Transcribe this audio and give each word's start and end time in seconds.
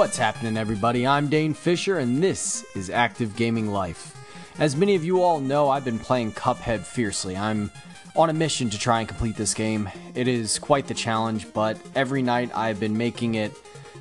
What's 0.00 0.16
happening, 0.16 0.56
everybody? 0.56 1.06
I'm 1.06 1.28
Dane 1.28 1.52
Fisher, 1.52 1.98
and 1.98 2.22
this 2.22 2.64
is 2.74 2.88
Active 2.88 3.36
Gaming 3.36 3.66
Life. 3.66 4.16
As 4.58 4.74
many 4.74 4.94
of 4.94 5.04
you 5.04 5.22
all 5.22 5.40
know, 5.40 5.68
I've 5.68 5.84
been 5.84 5.98
playing 5.98 6.32
Cuphead 6.32 6.86
fiercely. 6.86 7.36
I'm 7.36 7.70
on 8.16 8.30
a 8.30 8.32
mission 8.32 8.70
to 8.70 8.78
try 8.78 9.00
and 9.00 9.08
complete 9.08 9.36
this 9.36 9.52
game. 9.52 9.90
It 10.14 10.26
is 10.26 10.58
quite 10.58 10.86
the 10.86 10.94
challenge, 10.94 11.52
but 11.52 11.76
every 11.94 12.22
night 12.22 12.50
I've 12.56 12.80
been 12.80 12.96
making 12.96 13.34
it 13.34 13.52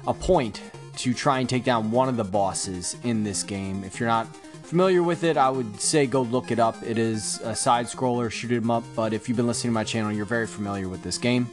a 0.07 0.14
point 0.14 0.62
to 1.00 1.14
try 1.14 1.39
and 1.39 1.50
take 1.50 1.66
down 1.66 1.91
one 1.91 2.07
of 2.07 2.16
the 2.16 2.23
bosses 2.23 2.95
in 3.04 3.25
this 3.25 3.43
game. 3.43 3.84
If 3.84 4.00
you're 4.00 4.07
not 4.07 4.34
familiar 4.63 5.04
with 5.04 5.25
it, 5.25 5.36
I 5.36 5.50
would 5.50 5.81
say 5.81 6.07
go 6.07 6.21
look 6.21 6.50
it 6.50 6.59
up. 6.59 6.81
It 6.81 6.97
is 6.97 7.41
a 7.43 7.54
side 7.54 7.88
scroller, 7.88 8.31
shoot 8.31 8.54
'em 8.54 8.71
up, 8.71 8.86
but 8.95 9.11
if 9.11 9.27
you've 9.27 9.36
been 9.36 9.47
listening 9.47 9.71
to 9.71 9.75
my 9.75 9.84
channel, 9.84 10.13
you're 10.13 10.23
very 10.23 10.47
familiar 10.47 10.88
with 10.88 11.04
this 11.04 11.18
game 11.18 11.50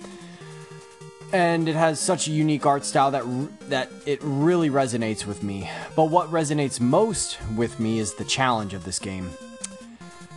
and 1.32 1.68
it 1.68 1.75
has 1.75 1.98
such 1.98 2.29
a 2.29 2.30
unique 2.30 2.66
art 2.66 2.85
style 2.85 3.11
that 3.11 3.25
that 3.68 3.90
it 4.07 4.18
really 4.22 4.71
resonates 4.71 5.26
with 5.26 5.43
me. 5.43 5.68
But 5.94 6.07
what 6.07 6.30
resonates 6.30 6.80
most 6.80 7.39
with 7.57 7.80
me 7.80 7.99
is 7.99 8.14
the 8.14 8.25
challenge 8.25 8.75
of 8.75 8.85
this 8.85 8.99
game. 8.99 9.30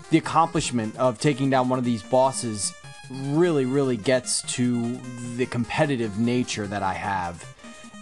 The 0.09 0.17
accomplishment 0.17 0.97
of 0.97 1.19
taking 1.19 1.49
down 1.49 1.69
one 1.69 1.79
of 1.79 1.85
these 1.85 2.03
bosses 2.03 2.73
really 3.11 3.65
really 3.65 3.97
gets 3.97 4.41
to 4.53 4.97
the 5.35 5.45
competitive 5.45 6.19
nature 6.19 6.67
that 6.67 6.83
I 6.83 6.93
have. 6.93 7.45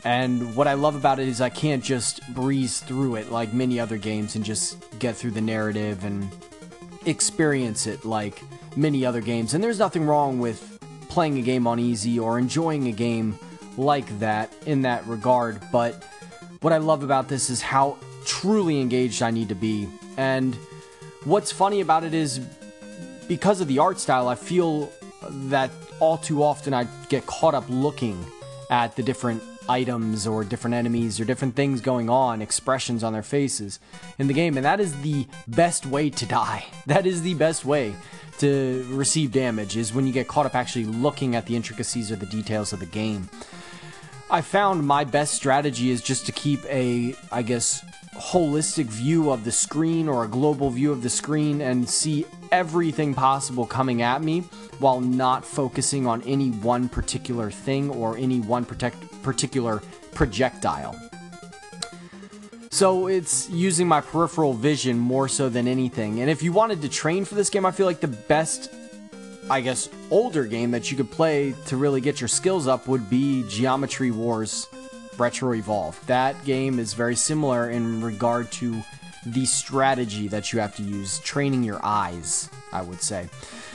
And 0.03 0.55
what 0.55 0.67
I 0.67 0.73
love 0.75 0.95
about 0.95 1.19
it 1.19 1.27
is 1.27 1.41
I 1.41 1.49
can't 1.49 1.83
just 1.83 2.25
breeze 2.33 2.79
through 2.79 3.15
it 3.15 3.31
like 3.31 3.53
many 3.53 3.79
other 3.79 3.97
games 3.97 4.35
and 4.35 4.45
just 4.45 4.77
get 4.99 5.15
through 5.15 5.31
the 5.31 5.41
narrative 5.41 6.05
and 6.05 6.29
experience 7.05 7.87
it 7.87 8.05
like 8.05 8.41
many 8.77 9.05
other 9.05 9.21
games. 9.21 9.53
And 9.53 9.63
there's 9.63 9.79
nothing 9.79 10.05
wrong 10.05 10.39
with 10.39 10.76
playing 11.09 11.37
a 11.37 11.41
game 11.41 11.67
on 11.67 11.79
easy 11.79 12.19
or 12.19 12.39
enjoying 12.39 12.87
a 12.87 12.91
game 12.91 13.37
like 13.77 14.19
that 14.19 14.53
in 14.65 14.81
that 14.83 15.05
regard, 15.07 15.59
but 15.71 16.03
what 16.61 16.73
I 16.73 16.77
love 16.77 17.03
about 17.03 17.27
this 17.27 17.49
is 17.49 17.61
how 17.61 17.97
truly 18.25 18.81
engaged 18.81 19.21
I 19.21 19.31
need 19.31 19.49
to 19.49 19.55
be. 19.55 19.87
And 20.17 20.55
what's 21.23 21.51
funny 21.51 21.81
about 21.81 22.03
it 22.03 22.13
is 22.13 22.39
because 23.27 23.61
of 23.61 23.67
the 23.67 23.79
art 23.79 23.99
style, 23.99 24.27
I 24.27 24.35
feel 24.35 24.91
that 25.49 25.71
all 25.99 26.17
too 26.17 26.43
often 26.43 26.73
I 26.73 26.87
get 27.09 27.25
caught 27.25 27.53
up 27.53 27.65
looking 27.69 28.23
at 28.69 28.95
the 28.95 29.03
different 29.03 29.41
items 29.69 30.27
or 30.27 30.43
different 30.43 30.73
enemies 30.73 31.19
or 31.19 31.25
different 31.25 31.55
things 31.55 31.81
going 31.81 32.09
on, 32.09 32.41
expressions 32.41 33.03
on 33.03 33.13
their 33.13 33.23
faces 33.23 33.79
in 34.17 34.27
the 34.27 34.33
game, 34.33 34.57
and 34.57 34.65
that 34.65 34.79
is 34.79 35.01
the 35.01 35.27
best 35.47 35.85
way 35.85 36.09
to 36.09 36.25
die. 36.25 36.65
That 36.87 37.05
is 37.05 37.21
the 37.21 37.33
best 37.33 37.65
way 37.65 37.95
to 38.39 38.85
receive 38.89 39.31
damage 39.31 39.75
is 39.75 39.93
when 39.93 40.07
you 40.07 40.13
get 40.13 40.27
caught 40.27 40.45
up 40.45 40.55
actually 40.55 40.85
looking 40.85 41.35
at 41.35 41.45
the 41.45 41.55
intricacies 41.55 42.11
or 42.11 42.15
the 42.15 42.25
details 42.25 42.71
of 42.71 42.79
the 42.79 42.85
game. 42.85 43.29
I 44.29 44.41
found 44.41 44.85
my 44.85 45.03
best 45.03 45.33
strategy 45.33 45.89
is 45.89 46.01
just 46.01 46.25
to 46.27 46.31
keep 46.31 46.63
a, 46.65 47.15
I 47.31 47.41
guess, 47.41 47.83
holistic 48.15 48.85
view 48.85 49.31
of 49.31 49.43
the 49.43 49.51
screen 49.51 50.07
or 50.07 50.23
a 50.23 50.27
global 50.27 50.69
view 50.69 50.91
of 50.91 51.03
the 51.03 51.09
screen 51.09 51.61
and 51.61 51.87
see 51.87 52.25
everything 52.51 53.13
possible 53.13 53.65
coming 53.65 54.01
at 54.01 54.21
me 54.21 54.41
while 54.79 55.01
not 55.01 55.43
focusing 55.45 56.05
on 56.05 56.21
any 56.23 56.51
one 56.51 56.89
particular 56.89 57.51
thing 57.51 57.89
or 57.89 58.17
any 58.17 58.39
one 58.39 58.65
protect, 58.65 58.97
particular 59.23 59.81
projectile. 60.13 60.95
So 62.69 63.07
it's 63.07 63.49
using 63.49 63.87
my 63.87 64.01
peripheral 64.01 64.53
vision 64.53 64.99
more 64.99 65.27
so 65.27 65.49
than 65.49 65.67
anything. 65.67 66.21
And 66.21 66.29
if 66.29 66.43
you 66.43 66.51
wanted 66.51 66.81
to 66.83 66.89
train 66.89 67.25
for 67.25 67.35
this 67.35 67.49
game, 67.49 67.65
I 67.65 67.71
feel 67.71 67.85
like 67.85 68.01
the 68.01 68.07
best, 68.07 68.71
I 69.49 69.61
guess, 69.61 69.89
older 70.11 70.45
game 70.45 70.71
that 70.71 70.91
you 70.91 70.97
could 70.97 71.09
play 71.09 71.55
to 71.67 71.77
really 71.77 72.01
get 72.01 72.21
your 72.21 72.27
skills 72.27 72.67
up 72.67 72.87
would 72.87 73.09
be 73.09 73.45
Geometry 73.49 74.11
Wars 74.11 74.67
Retro 75.17 75.53
Evolve. 75.53 75.99
That 76.05 76.43
game 76.45 76.77
is 76.77 76.93
very 76.93 77.15
similar 77.15 77.71
in 77.71 78.03
regard 78.03 78.51
to 78.53 78.81
the 79.25 79.45
strategy 79.45 80.27
that 80.27 80.53
you 80.53 80.59
have 80.59 80.75
to 80.77 80.83
use, 80.83 81.19
training 81.19 81.63
your 81.63 81.79
eyes, 81.83 82.49
I 82.71 82.81
would 82.81 83.01
say. 83.01 83.29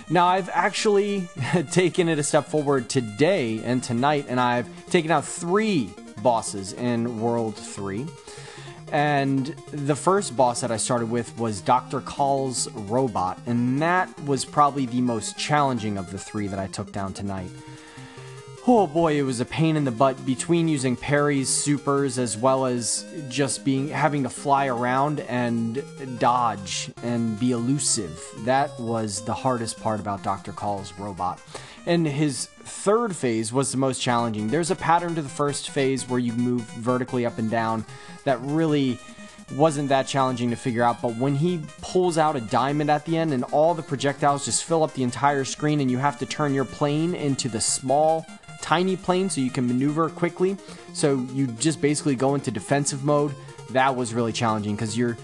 Now, 0.09 0.27
I've 0.27 0.51
actually 0.53 1.29
taken 1.71 2.09
it 2.09 2.19
a 2.19 2.23
step 2.23 2.47
forward 2.47 2.89
today 2.89 3.63
and 3.65 3.83
tonight, 3.83 4.27
and 4.29 4.41
I've 4.41 4.69
taken 4.87 5.11
out 5.11 5.25
three 5.25 5.91
bosses 6.23 6.73
in 6.73 7.21
World 7.21 7.57
3. 7.57 8.07
And 8.93 9.47
the 9.71 9.97
first 9.97 10.37
boss 10.37 10.61
that 10.61 10.71
I 10.71 10.77
started 10.77 11.11
with 11.11 11.37
was 11.39 11.63
Dr. 11.63 12.03
Kahl's 12.03 12.71
robot, 12.73 13.41
and 13.47 13.81
that 13.81 14.09
was 14.25 14.45
probably 14.45 14.85
the 14.85 15.01
most 15.01 15.39
challenging 15.39 15.97
of 15.97 16.11
the 16.11 16.19
three 16.19 16.47
that 16.47 16.59
I 16.59 16.67
took 16.67 16.93
down 16.93 17.15
tonight. 17.15 17.51
Oh 18.65 18.87
boy, 18.87 19.19
it 19.19 19.23
was 19.23 19.41
a 19.41 19.45
pain 19.45 19.75
in 19.75 19.83
the 19.83 19.91
butt 19.91 20.25
between 20.25 20.69
using 20.69 20.95
parries, 20.95 21.49
supers, 21.49 22.17
as 22.17 22.37
well 22.37 22.65
as 22.65 23.05
just 23.28 23.65
being 23.65 23.89
having 23.89 24.23
to 24.23 24.28
fly 24.28 24.67
around 24.67 25.19
and 25.21 25.83
dodge 26.21 26.93
and 27.03 27.41
be 27.41 27.50
elusive. 27.50 28.23
That 28.45 28.71
was 28.78 29.25
the 29.25 29.34
hardest 29.34 29.81
part 29.81 29.99
about 29.99 30.23
Dr. 30.23 30.53
Kahl's 30.53 30.97
robot. 30.97 31.41
And 31.87 32.06
his 32.06 32.47
third 32.47 33.15
phase 33.15 33.53
was 33.53 33.72
the 33.72 33.78
most 33.78 34.00
challenging. 34.00 34.48
There's 34.48 34.70
a 34.70 34.76
pattern 34.76 35.15
to 35.16 35.22
the 35.22 35.28
first 35.28 35.70
phase 35.70 36.09
where 36.09 36.20
you 36.20 36.32
move 36.32 36.62
vertically 36.62 37.26
up 37.26 37.38
and 37.38 37.50
down 37.50 37.84
that 38.25 38.38
really 38.41 38.98
wasn't 39.56 39.88
that 39.88 40.06
challenging 40.06 40.50
to 40.50 40.56
figure 40.56 40.82
out, 40.82 41.03
but 41.03 41.16
when 41.16 41.34
he 41.34 41.60
pulls 41.82 42.16
out 42.16 42.37
a 42.37 42.41
diamond 42.41 42.91
at 42.91 43.04
the 43.04 43.16
end 43.19 43.32
and 43.32 43.44
all 43.44 43.75
the 43.75 43.82
projectiles 43.82 44.44
just 44.44 44.65
fill 44.65 44.82
up 44.82 44.93
the 44.94 45.03
entire 45.03 45.44
screen 45.44 45.81
and 45.81 45.91
you 45.91 45.98
have 45.98 46.19
to 46.19 46.26
turn 46.26 46.54
your 46.54 46.65
plane 46.65 47.15
into 47.15 47.48
the 47.48 47.60
small 47.60 48.25
tiny 48.62 48.97
plane 48.97 49.28
so 49.28 49.41
you 49.41 49.50
can 49.50 49.66
maneuver 49.66 50.09
quickly. 50.09 50.56
So 50.94 51.26
you 51.32 51.49
just 51.49 51.81
basically 51.81 52.14
go 52.14 52.34
into 52.34 52.50
defensive 52.50 53.04
mode. 53.04 53.34
That 53.70 53.94
was 53.94 54.14
really 54.14 54.32
challenging 54.32 54.75
because 54.75 54.97
you're 54.97 55.19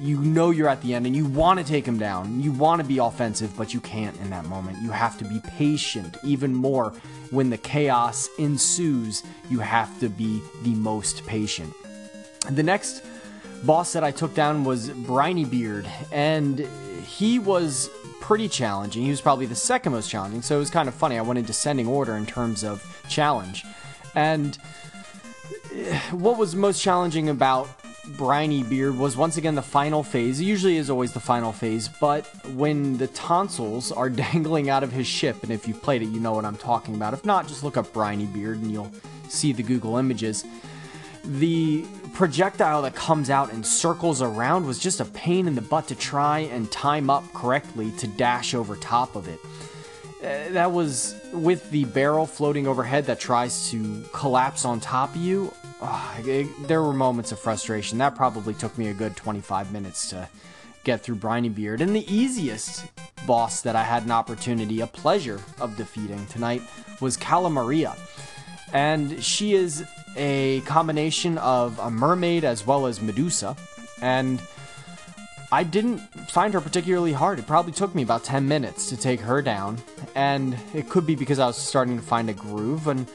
you 0.00 0.18
know 0.20 0.50
you're 0.50 0.68
at 0.68 0.80
the 0.82 0.94
end 0.94 1.06
and 1.06 1.14
you 1.14 1.26
want 1.26 1.58
to 1.58 1.64
take 1.64 1.86
him 1.86 1.98
down. 1.98 2.40
You 2.40 2.52
want 2.52 2.80
to 2.80 2.86
be 2.86 2.98
offensive, 2.98 3.56
but 3.56 3.74
you 3.74 3.80
can't 3.80 4.16
in 4.20 4.30
that 4.30 4.44
moment. 4.46 4.78
You 4.82 4.90
have 4.90 5.18
to 5.18 5.24
be 5.24 5.40
patient 5.40 6.16
even 6.24 6.54
more 6.54 6.92
when 7.30 7.50
the 7.50 7.58
chaos 7.58 8.28
ensues. 8.38 9.22
You 9.50 9.60
have 9.60 9.98
to 10.00 10.08
be 10.08 10.40
the 10.62 10.74
most 10.74 11.26
patient. 11.26 11.72
The 12.50 12.62
next 12.62 13.04
boss 13.64 13.92
that 13.92 14.04
I 14.04 14.10
took 14.10 14.34
down 14.34 14.64
was 14.64 14.90
Brineybeard, 14.90 15.88
and 16.12 16.60
he 17.04 17.38
was 17.38 17.90
pretty 18.20 18.48
challenging. 18.48 19.02
He 19.02 19.10
was 19.10 19.20
probably 19.20 19.46
the 19.46 19.56
second 19.56 19.92
most 19.92 20.08
challenging, 20.10 20.42
so 20.42 20.56
it 20.56 20.60
was 20.60 20.70
kind 20.70 20.88
of 20.88 20.94
funny. 20.94 21.18
I 21.18 21.22
went 21.22 21.38
in 21.38 21.44
descending 21.44 21.86
order 21.86 22.16
in 22.16 22.26
terms 22.26 22.62
of 22.62 22.84
challenge. 23.08 23.64
And 24.14 24.58
eh, 25.74 25.98
what 26.12 26.38
was 26.38 26.54
most 26.54 26.82
challenging 26.82 27.28
about 27.28 27.68
Brineybeard 28.16 28.96
was 28.96 29.16
once 29.16 29.36
again 29.36 29.54
the 29.54 29.62
final 29.62 30.02
phase. 30.02 30.40
It 30.40 30.44
usually 30.44 30.76
is 30.76 30.88
always 30.88 31.12
the 31.12 31.20
final 31.20 31.52
phase, 31.52 31.88
but 31.88 32.26
when 32.54 32.96
the 32.96 33.08
tonsils 33.08 33.92
are 33.92 34.08
dangling 34.24 34.70
out 34.70 34.82
of 34.82 34.90
his 34.90 35.06
ship, 35.06 35.42
and 35.42 35.52
if 35.52 35.68
you've 35.68 35.82
played 35.82 36.02
it, 36.02 36.06
you 36.06 36.20
know 36.20 36.32
what 36.32 36.44
I'm 36.44 36.56
talking 36.56 36.94
about. 36.94 37.12
If 37.12 37.24
not, 37.24 37.46
just 37.46 37.62
look 37.62 37.76
up 37.76 37.92
Brineybeard 37.92 38.54
and 38.54 38.70
you'll 38.72 38.90
see 39.28 39.52
the 39.52 39.62
Google 39.62 39.96
images. 39.96 40.44
The 41.24 41.84
projectile 42.14 42.82
that 42.82 42.94
comes 42.94 43.28
out 43.28 43.52
and 43.52 43.64
circles 43.64 44.22
around 44.22 44.66
was 44.66 44.78
just 44.78 45.00
a 45.00 45.04
pain 45.04 45.46
in 45.46 45.54
the 45.54 45.60
butt 45.60 45.88
to 45.88 45.94
try 45.94 46.40
and 46.40 46.70
time 46.72 47.10
up 47.10 47.24
correctly 47.34 47.92
to 47.98 48.06
dash 48.06 48.54
over 48.54 48.76
top 48.76 49.14
of 49.14 49.28
it. 49.28 49.38
Uh, 50.20 50.50
that 50.52 50.72
was 50.72 51.14
with 51.32 51.70
the 51.70 51.84
barrel 51.84 52.26
floating 52.26 52.66
overhead 52.66 53.04
that 53.04 53.20
tries 53.20 53.70
to 53.70 54.02
collapse 54.12 54.64
on 54.64 54.80
top 54.80 55.14
of 55.14 55.20
you 55.20 55.52
oh, 55.82 56.16
it, 56.24 56.68
there 56.68 56.82
were 56.82 56.92
moments 56.92 57.32
of 57.32 57.38
frustration. 57.38 57.98
That 57.98 58.14
probably 58.14 58.54
took 58.54 58.76
me 58.78 58.88
a 58.88 58.94
good 58.94 59.16
25 59.16 59.72
minutes 59.72 60.10
to 60.10 60.28
get 60.84 61.02
through 61.02 61.16
Brineybeard. 61.16 61.80
And 61.80 61.94
the 61.94 62.12
easiest 62.12 62.86
boss 63.26 63.60
that 63.62 63.76
I 63.76 63.82
had 63.82 64.04
an 64.04 64.10
opportunity, 64.10 64.80
a 64.80 64.86
pleasure 64.86 65.40
of 65.60 65.76
defeating 65.76 66.26
tonight 66.26 66.62
was 67.00 67.16
Cala 67.16 67.50
Maria. 67.50 67.94
And 68.72 69.22
she 69.22 69.54
is 69.54 69.84
a 70.16 70.60
combination 70.62 71.38
of 71.38 71.78
a 71.78 71.90
mermaid 71.90 72.44
as 72.44 72.66
well 72.66 72.86
as 72.86 73.00
Medusa. 73.00 73.56
And 74.00 74.40
I 75.50 75.64
didn't 75.64 75.98
find 76.30 76.52
her 76.54 76.60
particularly 76.60 77.12
hard. 77.12 77.38
It 77.38 77.46
probably 77.46 77.72
took 77.72 77.94
me 77.94 78.02
about 78.02 78.24
10 78.24 78.46
minutes 78.46 78.88
to 78.90 78.96
take 78.96 79.20
her 79.20 79.40
down. 79.40 79.78
And 80.14 80.56
it 80.74 80.88
could 80.88 81.06
be 81.06 81.14
because 81.14 81.38
I 81.38 81.46
was 81.46 81.56
starting 81.56 81.96
to 81.96 82.02
find 82.02 82.28
a 82.28 82.34
groove. 82.34 82.86
And 82.86 83.06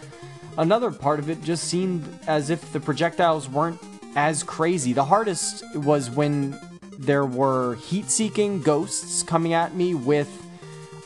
Another 0.58 0.92
part 0.92 1.20
of 1.20 1.30
it 1.30 1.42
just 1.44 1.66
seemed 1.66 2.08
as 2.28 2.50
if 2.50 2.72
the 2.72 2.80
projectiles 2.80 3.50
weren't 3.50 3.80
as 4.16 4.44
crazy. 4.44 4.94
The 4.94 5.06
hardest 5.06 5.64
was 5.76 6.10
when 6.12 6.60
there 6.98 7.26
were 7.26 7.76
heat 7.76 8.10
seeking 8.10 8.62
ghosts 8.62 9.24
coming 9.24 9.54
at 9.54 9.74
me 9.74 9.96
with, 9.96 10.30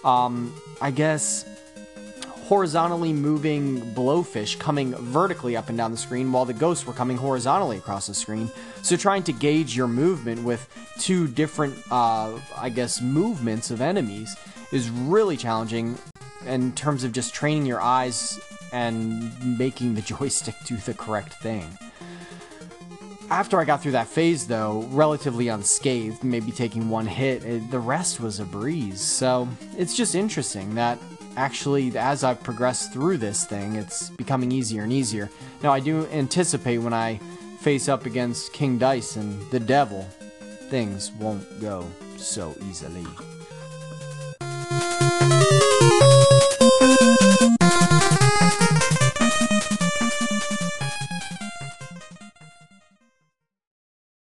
um, 0.03 0.53
I 0.81 0.91
guess, 0.91 1.45
horizontally 2.47 3.11
moving 3.11 3.81
blowfish 3.93 4.57
coming 4.57 4.95
vertically 4.95 5.57
up 5.57 5.67
and 5.67 5.77
down 5.77 5.91
the 5.91 5.97
screen 5.97 6.31
while 6.31 6.45
the 6.45 6.53
ghosts 6.53 6.85
were 6.85 6.93
coming 6.93 7.17
horizontally 7.17 7.77
across 7.77 8.07
the 8.07 8.13
screen. 8.13 8.49
So 8.81 8.95
trying 8.95 9.23
to 9.23 9.33
gauge 9.33 9.75
your 9.75 9.87
movement 9.87 10.43
with 10.43 10.67
two 10.99 11.27
different, 11.27 11.75
uh, 11.91 12.39
I 12.55 12.69
guess, 12.69 13.01
movements 13.01 13.71
of 13.71 13.81
enemies 13.81 14.35
is 14.71 14.89
really 14.89 15.37
challenging 15.37 15.97
in 16.45 16.71
terms 16.73 17.03
of 17.03 17.11
just 17.11 17.33
training 17.33 17.65
your 17.65 17.81
eyes 17.81 18.39
and 18.77 19.57
making 19.57 19.95
the 19.95 20.01
joystick 20.13 20.55
do 20.65 20.77
the 20.77 20.93
correct 20.93 21.33
thing. 21.33 21.65
after 23.29 23.59
I 23.59 23.65
got 23.65 23.81
through 23.81 23.93
that 23.93 24.07
phase, 24.07 24.47
though, 24.47 24.87
relatively 24.91 25.47
unscathed, 25.49 26.23
maybe 26.23 26.51
taking 26.51 26.89
one 26.89 27.07
hit, 27.07 27.43
it, 27.43 27.71
the 27.71 27.79
rest 27.79 28.21
was 28.21 28.39
a 28.39 28.45
breeze. 28.45 29.01
So 29.01 29.49
it's 29.77 29.97
just 29.97 30.15
interesting 30.15 30.75
that 30.75 30.97
actually, 31.35 31.97
as 31.97 32.23
I've 32.23 32.41
progressed 32.41 32.93
through 32.93 33.17
this 33.17 33.45
thing, 33.45 33.75
it's 33.75 34.11
becoming 34.11 34.51
easier 34.51 34.83
and 34.83 34.93
easier. 34.93 35.29
Now, 35.63 35.73
I 35.73 35.79
do 35.79 36.07
anticipate 36.07 36.77
when 36.77 36.93
I 36.93 37.19
face 37.59 37.89
up 37.89 38.05
against 38.05 38.53
King 38.53 38.77
Dice 38.77 39.17
and 39.17 39.41
the 39.51 39.59
Devil, 39.59 40.03
things 40.69 41.11
won't 41.19 41.45
go 41.59 41.85
so 42.17 42.55
easily. 42.69 43.05